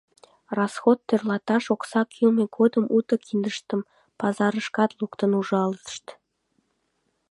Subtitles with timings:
[0.57, 3.81] Расход тӧрлаташ окса кӱлмӧ годым уто киндыштым
[4.19, 6.05] пазарышкат луктын ужалышт.